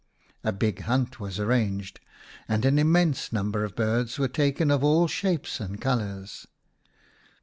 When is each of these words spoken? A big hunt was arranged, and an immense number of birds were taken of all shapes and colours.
A 0.43 0.51
big 0.51 0.79
hunt 0.79 1.19
was 1.19 1.39
arranged, 1.39 1.99
and 2.47 2.65
an 2.65 2.79
immense 2.79 3.31
number 3.31 3.63
of 3.63 3.75
birds 3.75 4.17
were 4.17 4.27
taken 4.27 4.71
of 4.71 4.83
all 4.83 5.07
shapes 5.07 5.59
and 5.59 5.79
colours. 5.79 6.47